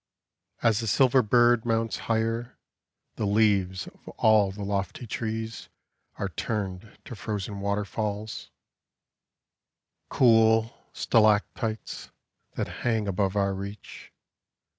[0.63, 2.57] As the silver bird mounts higher,
[3.17, 5.69] The leaves of all the lofty trees
[6.15, 8.49] Are turned to frozen waterfalls—
[10.09, 12.09] Cool stalactites
[12.55, 14.11] That hang above our reach.